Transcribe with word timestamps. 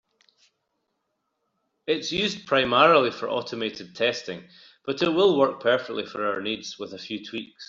It 1.85 1.97
is 1.99 2.11
used 2.11 2.47
primarily 2.47 3.11
for 3.11 3.29
automated 3.29 3.95
testing, 3.95 4.49
but 4.83 4.99
it 5.03 5.09
will 5.09 5.37
work 5.37 5.59
perfectly 5.59 6.07
for 6.07 6.25
our 6.25 6.41
needs, 6.41 6.79
with 6.79 6.91
a 6.95 6.97
few 6.97 7.23
tweaks. 7.23 7.59